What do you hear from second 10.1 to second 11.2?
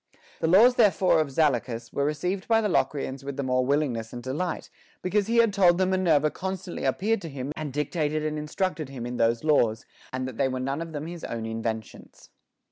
and that they were none of them